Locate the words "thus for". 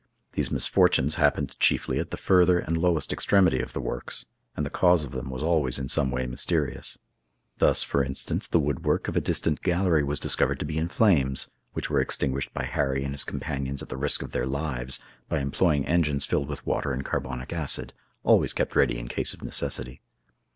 7.59-8.03